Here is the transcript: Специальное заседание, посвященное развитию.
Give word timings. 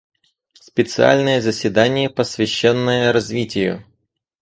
Специальное 0.53 1.41
заседание, 1.41 2.09
посвященное 2.09 3.13
развитию. 3.13 3.85